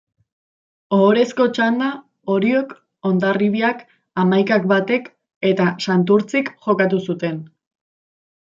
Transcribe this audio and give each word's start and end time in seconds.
Ohorezko 0.95 1.45
txanda 1.57 1.89
Oriok, 2.35 2.71
Hondarribiak, 3.11 3.83
Amaikak 4.23 4.67
Batek 4.73 5.07
eta 5.53 5.69
Santurtzik 5.87 6.53
jokatu 6.67 7.03
zuten. 7.09 7.41